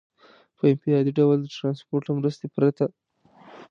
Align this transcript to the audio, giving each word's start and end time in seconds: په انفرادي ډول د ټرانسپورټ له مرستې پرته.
په 0.57 0.63
انفرادي 0.71 1.11
ډول 1.19 1.37
د 1.41 1.47
ټرانسپورټ 1.55 2.03
له 2.07 2.13
مرستې 2.19 2.47
پرته. 2.55 2.85